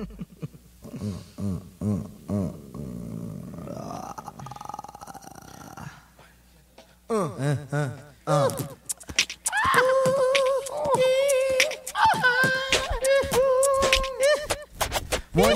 One, 0.00 0.08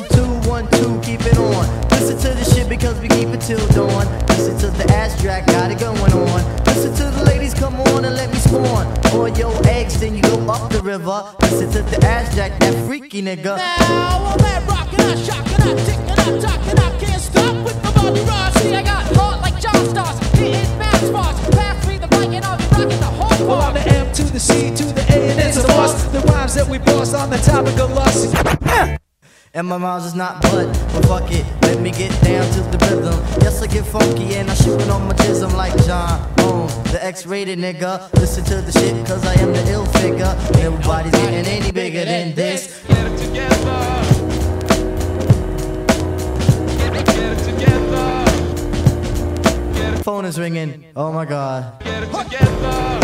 two, 0.08 0.24
one, 0.48 0.68
two, 0.72 1.00
keep 1.00 1.22
it 1.22 1.38
on. 1.38 1.66
Listen 1.88 2.18
to 2.18 2.34
the 2.34 2.44
shit 2.44 2.68
because 2.68 3.00
we 3.00 3.08
keep 3.08 3.28
it 3.28 3.40
till 3.40 3.66
dawn. 3.68 4.06
Listen 4.28 4.58
to 4.58 4.70
the 4.76 4.84
ass 4.92 5.18
track, 5.22 5.46
got 5.46 5.70
it 5.70 5.78
going 5.78 6.12
on. 6.12 6.64
Listen 6.64 6.94
to 6.96 7.04
the 7.16 7.24
ladies, 7.24 7.54
come 7.54 7.80
on 7.80 8.04
and 8.04 8.14
let 8.14 8.30
me 8.30 8.36
spawn. 8.36 8.86
Or 9.14 9.30
your 9.30 9.58
eggs, 9.66 9.98
then 10.00 10.14
you 10.14 10.20
go 10.22 10.33
up 10.48 10.70
the 10.70 10.80
river. 10.80 11.24
Listen 11.40 11.70
to 11.72 11.82
the 11.82 12.06
ass 12.06 12.34
jack, 12.34 12.58
that 12.60 12.74
freaky 12.86 13.22
nigga. 13.22 13.56
Now 13.56 14.34
I'm 14.34 14.40
at 14.40 14.66
rockin', 14.68 15.00
I 15.00 15.14
shockin', 15.16 15.62
I 15.62 15.74
tickin', 15.84 16.10
I 16.10 16.40
talkin', 16.40 16.78
I 16.78 16.98
can't 16.98 17.22
stop 17.22 17.56
with 17.64 17.82
the 17.82 17.90
body 17.92 18.20
rock. 18.20 18.52
See, 18.58 18.74
I 18.74 18.82
got 18.82 19.04
heart 19.16 19.40
like 19.40 19.60
John 19.60 19.88
Starks, 19.88 20.18
hitting 20.38 20.78
mass 20.78 21.10
bars. 21.10 21.36
Pass 21.54 21.86
me 21.86 21.98
the 21.98 22.08
mic 22.08 22.34
and 22.34 22.44
I'll 22.44 22.58
be 22.58 22.64
rockin' 22.72 23.00
the 23.00 23.06
whole 23.06 23.48
Well, 23.48 23.60
I'm 23.62 23.74
the 23.74 23.86
M 23.88 24.12
to 24.12 24.22
the 24.24 24.40
C 24.40 24.74
to 24.74 24.84
the 24.84 25.04
A 25.10 25.30
and 25.30 25.40
it's 25.40 25.56
a 25.56 25.68
must. 25.68 26.12
The 26.12 26.20
rhymes 26.20 26.54
that 26.54 26.68
we 26.68 26.78
boss 26.78 27.14
on 27.14 27.30
the 27.30 27.38
topic 27.38 27.78
of 27.78 27.92
lust. 27.92 29.00
And 29.56 29.68
my 29.68 29.76
rhymes 29.76 30.04
is 30.04 30.16
not 30.16 30.42
but, 30.42 30.66
but 30.92 31.06
fuck 31.06 31.30
it, 31.30 31.46
let 31.62 31.80
me 31.80 31.92
get 31.92 32.10
down 32.24 32.44
to 32.54 32.60
the 32.76 32.78
rhythm. 32.90 33.14
Yes, 33.40 33.62
I 33.62 33.68
get 33.68 33.86
funky 33.86 34.34
and 34.34 34.50
I 34.50 34.54
shoot 34.54 34.80
it 34.80 34.90
on 34.90 35.06
my 35.06 35.14
jism 35.14 35.54
like 35.54 35.72
John 35.86 36.18
Holmes, 36.40 36.74
the 36.90 36.98
X-rated 37.04 37.60
nigga. 37.60 38.12
Listen 38.14 38.42
to 38.46 38.60
the 38.60 38.72
shit 38.72 39.06
cause 39.06 39.24
I 39.24 39.34
am 39.34 39.52
the 39.52 39.64
ill 39.70 39.86
figure. 39.86 40.34
Everybody's 40.58 41.12
getting 41.12 41.46
any 41.46 41.70
bigger 41.70 42.04
than 42.04 42.34
this. 42.34 42.82
Get 42.88 43.12
it 43.12 43.16
together. 43.16 44.04
Get 46.76 46.96
it, 46.96 47.06
get 47.06 47.38
it 47.38 47.44
together. 47.44 48.24
Get 49.72 50.00
it, 50.00 50.02
Phone 50.02 50.24
is 50.24 50.36
ringing. 50.36 50.86
Oh 50.96 51.12
my 51.12 51.24
god. 51.24 51.78
get 51.78 52.02
it 52.02 52.10
together. 52.12 53.03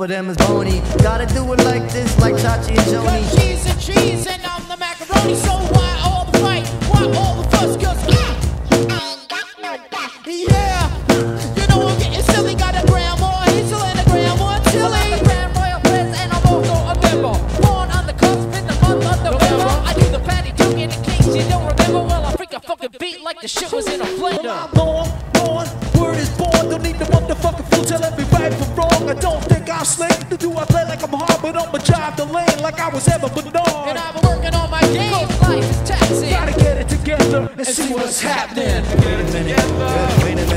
Of 0.00 0.08
them 0.08 0.30
is 0.30 0.36
bony. 0.38 0.80
Gotta 1.02 1.26
do 1.26 1.52
it 1.52 1.62
like 1.62 1.92
this, 1.92 2.18
like 2.20 2.34
Chachi 2.36 2.70
and 2.70 2.88
Joanie. 2.88 3.20
Cause 3.20 3.36
cheese 3.36 3.66
and 3.66 3.80
cheese 3.80 4.26
and 4.26 4.42
I'm 4.46 4.66
the 4.66 4.78
macaroni, 4.78 5.34
so 5.34 5.50
why 5.74 6.00
all 6.02 6.24
the 6.24 6.38
fight? 6.38 6.66
Why 6.88 7.04
all 7.18 7.29
I 30.60 30.66
play 30.66 30.84
like 30.84 31.02
I'm 31.02 31.10
hard, 31.10 31.40
but 31.40 31.56
I'ma 31.56 31.78
drive 31.78 32.16
the 32.18 32.26
lane 32.26 32.60
like 32.60 32.78
I 32.78 32.90
was 32.90 33.08
ever 33.08 33.28
but 33.30 33.46
And 33.46 33.56
on. 33.56 33.96
I've 33.96 34.14
been 34.14 34.30
working 34.30 34.54
on 34.54 34.70
my 34.70 34.82
game. 34.82 35.28
Life 35.40 35.70
is 35.70 35.88
taxing. 35.88 36.28
Gotta 36.28 36.52
get 36.52 36.76
it 36.76 36.88
together 36.88 37.50
and 37.56 37.66
see 37.66 37.94
what's 37.94 38.20
happening. 38.20 38.84
Get 39.00 39.20
it 39.20 39.32
together. 39.32 40.49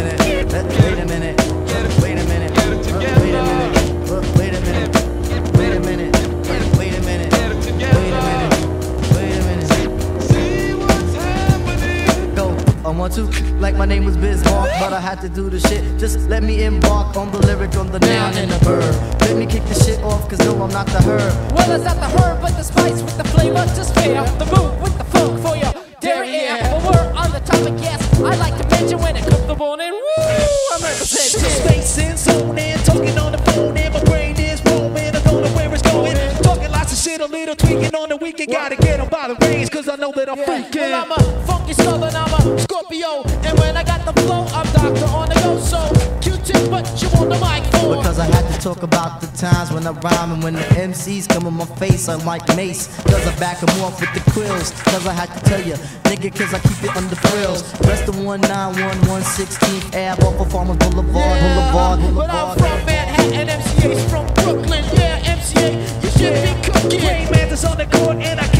Want 13.03 13.15
to, 13.15 13.25
like 13.55 13.75
my 13.75 13.83
name 13.83 14.05
was 14.05 14.15
Bismarck, 14.15 14.69
but 14.79 14.93
I 14.93 14.99
had 15.01 15.19
to 15.21 15.27
do 15.27 15.49
the 15.49 15.59
shit. 15.59 15.83
Just 15.99 16.29
let 16.29 16.41
me 16.41 16.63
embark 16.63 17.17
on 17.17 17.33
the 17.33 17.39
lyric, 17.39 17.75
on 17.75 17.91
the 17.91 17.99
noun 17.99 18.33
and 18.37 18.49
the 18.49 18.57
verb. 18.59 18.95
Let 19.19 19.35
me 19.35 19.45
kick 19.45 19.65
the 19.65 19.73
shit 19.73 19.99
off, 20.03 20.29
cause 20.29 20.39
no, 20.39 20.53
I'm 20.63 20.71
not 20.71 20.87
the 20.87 21.01
herb. 21.01 21.51
Well, 21.51 21.69
it's 21.75 21.83
not 21.83 21.97
the 21.97 22.07
herb, 22.15 22.39
but 22.39 22.55
the 22.55 22.63
spice 22.63 23.03
with 23.03 23.17
the 23.17 23.25
flavor. 23.25 23.65
Just 23.75 23.93
fair 23.93 24.23
the 24.39 24.45
move 24.45 24.81
with 24.81 24.97
the 24.97 25.03
funk 25.03 25.37
for 25.43 25.57
your 25.57 25.73
derriere. 25.99 26.59
But 26.63 26.79
we're 26.87 27.11
on 27.11 27.29
the 27.33 27.41
topic, 27.41 27.75
yes. 27.83 27.99
I 28.21 28.35
like 28.37 28.55
to 28.61 28.65
mention 28.69 28.97
when 28.99 29.17
it 29.17 29.27
comes 29.27 29.47
to 29.47 29.55
morning. 29.57 29.91
Woo! 29.91 30.23
I'm 30.71 30.81
representing. 30.81 31.51
Space 31.59 31.97
in, 31.97 32.15
zone 32.15 32.57
in, 32.57 32.77
talking 32.87 33.17
on 33.17 33.33
the 33.33 33.41
phone, 33.51 33.75
and 33.75 33.93
my 33.93 34.03
brain 34.05 34.39
is 34.39 34.63
roaming. 34.63 35.13
I 35.13 35.19
don't 35.27 35.43
know 35.43 35.51
where 35.57 35.73
it's 35.73 35.81
going. 35.81 36.15
Talking 36.41 36.71
lots 36.71 36.93
of 36.93 36.99
shit, 36.99 37.19
a 37.19 37.25
little 37.25 37.55
tweaking 37.55 37.95
on 37.95 38.07
the 38.07 38.15
weekend. 38.15 38.53
Gotta 38.53 38.77
by 39.13 39.27
the 39.27 39.35
reins, 39.45 39.69
cause 39.69 39.87
I 39.87 39.95
know 39.95 40.11
that 40.15 40.27
I'm 40.27 40.37
freaking. 40.37 40.89
Well, 40.89 41.05
I'm 41.05 41.11
a 41.11 41.45
funky 41.45 41.73
southern, 41.73 42.15
I'm 42.15 42.33
a 42.33 42.59
Scorpio. 42.59 43.21
And 43.45 43.59
when 43.59 43.77
I 43.77 43.83
got 43.83 44.03
the 44.09 44.13
flow, 44.23 44.45
I'm 44.57 44.65
doctor 44.73 45.05
on 45.13 45.29
the 45.29 45.35
go. 45.35 45.59
So, 45.59 45.79
Q-tip, 46.19 46.71
what 46.71 46.83
you 46.99 47.07
on 47.21 47.29
the 47.29 47.37
mic 47.37 47.63
for? 47.77 47.95
Because 47.95 48.17
I 48.17 48.25
had 48.25 48.51
to 48.51 48.59
talk 48.59 48.81
about 48.81 49.21
the 49.21 49.27
times 49.37 49.71
when 49.71 49.85
I 49.85 49.91
rhyme 49.91 50.31
and 50.33 50.41
when 50.43 50.53
the 50.53 50.65
MCs 50.89 51.29
come 51.29 51.45
in 51.45 51.53
my 51.53 51.65
face, 51.77 52.09
I'm 52.09 52.25
like 52.25 52.41
Mace. 52.55 52.87
Cause 53.05 53.27
I 53.27 53.37
back 53.37 53.61
'em 53.61 53.69
off 53.85 54.01
with 54.01 54.11
the 54.17 54.23
quills. 54.31 54.71
Cause 54.89 55.05
I 55.05 55.13
had 55.13 55.29
to 55.37 55.39
tell 55.45 55.61
you, 55.61 55.75
nigga, 56.09 56.33
cause 56.33 56.51
I 56.51 56.59
keep 56.65 56.83
it 56.83 56.97
under 56.97 57.15
frills. 57.15 57.61
Rest 57.81 58.07
of 58.09 58.17
191, 58.17 59.21
16th 59.21 59.93
Ave 59.93 60.25
off 60.25 60.41
of 60.41 60.51
Farmers 60.51 60.77
Boulevard, 60.77 61.39
Boulevard, 61.45 61.99
But 62.15 62.29
I'm 62.31 62.47
Boulevard. 62.47 62.62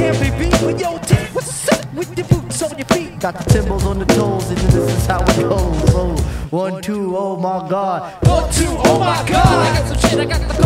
Can't 0.04 0.20
be 0.20 0.30
beat. 0.44 0.52
But 0.62 0.80
yo, 0.80 0.98
T, 1.00 1.16
what's 1.34 1.70
up 1.70 1.94
with 1.94 2.16
the 2.16 2.24
boots 2.24 2.62
on 2.62 2.78
your 2.78 2.88
feet? 2.88 3.20
Got 3.20 3.36
the 3.38 3.46
timbals 3.54 3.86
on 3.86 4.00
the 4.00 4.06
toes, 4.06 4.50
and 4.50 4.58
this 4.58 4.76
is 4.76 5.06
how 5.06 5.24
it 5.24 5.50
goes. 5.50 5.92
So, 5.92 6.16
one, 6.50 6.82
two, 6.82 7.16
oh 7.16 7.38
my 7.38 7.68
god. 7.70 8.26
One, 8.28 8.52
two, 8.52 8.66
oh 8.68 9.00
my 9.00 9.24
god! 9.28 9.46
I 9.46 9.78
got 9.78 9.88
some 9.88 10.10
shit, 10.10 10.20
I 10.20 10.26
got 10.26 10.48
the 10.48 10.63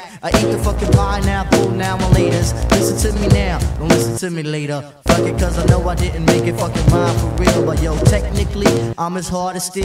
whack. 0.00 0.20
I 0.22 0.28
eat 0.28 0.50
the 0.50 0.58
fucking 0.58 0.92
pineapple 0.92 1.70
now 1.70 1.96
my 1.96 2.04
laters. 2.10 2.52
Listen 2.70 3.12
to 3.12 3.20
me 3.20 3.28
now, 3.28 3.58
don't 3.78 3.88
listen 3.88 4.16
to 4.18 4.30
me 4.34 4.42
later. 4.42 4.80
Fuck 5.06 5.20
it, 5.20 5.38
cause 5.38 5.58
I 5.58 5.64
know 5.66 5.88
I 5.88 5.94
didn't 5.94 6.24
make 6.26 6.44
it 6.44 6.56
fucking 6.58 6.90
mine 6.90 7.16
for 7.18 7.28
real. 7.42 7.66
But 7.66 7.82
yo, 7.82 7.96
technically, 8.04 8.94
I'm 8.98 9.16
as 9.16 9.28
hard 9.28 9.56
as 9.56 9.66
steel. 9.66 9.84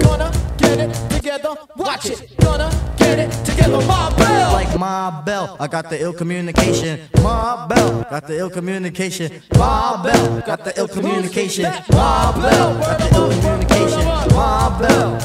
Gonna 0.00 0.32
get 0.58 0.78
it 0.78 0.94
together, 1.10 1.54
watch 1.76 2.06
it. 2.06 2.36
Gonna 2.38 2.70
get 2.96 3.18
it 3.18 3.30
together, 3.44 3.80
my 3.86 4.14
bell. 4.16 4.52
Like 4.52 4.78
my 4.78 5.22
bell, 5.24 5.56
I 5.60 5.66
got 5.66 5.90
the 5.90 6.00
ill 6.00 6.12
communication. 6.12 7.00
My 7.22 7.66
bell, 7.68 8.06
got 8.10 8.26
the 8.26 8.38
ill 8.38 8.50
communication. 8.50 9.42
My 9.54 10.00
bell, 10.02 10.40
got 10.46 10.64
the 10.64 10.72
ill 10.78 10.88
communication. 10.88 11.64
My 11.90 12.32
bell, 12.42 12.78
got 12.78 12.98
the 12.98 13.16
ill 13.16 13.30
communication. 13.30 14.04
My 14.34 14.78
bell. 14.80 15.18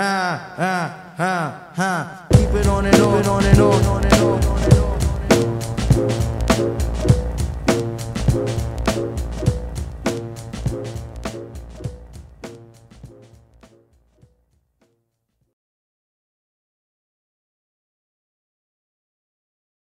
Ah, 0.00 0.54
ah, 0.56 0.67